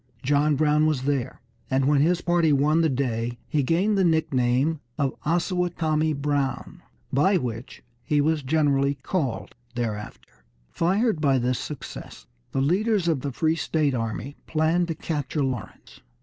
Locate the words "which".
7.37-7.83